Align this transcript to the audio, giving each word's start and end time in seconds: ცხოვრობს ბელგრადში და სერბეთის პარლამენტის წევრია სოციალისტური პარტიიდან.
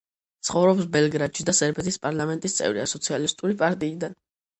ცხოვრობს 0.47 0.85
ბელგრადში 0.95 1.45
და 1.49 1.53
სერბეთის 1.57 1.99
პარლამენტის 2.05 2.55
წევრია 2.61 2.87
სოციალისტური 2.93 3.59
პარტიიდან. 3.61 4.17